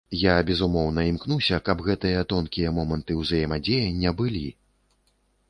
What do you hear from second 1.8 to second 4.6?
гэтыя тонкія моманты ўзаемадзеяння былі.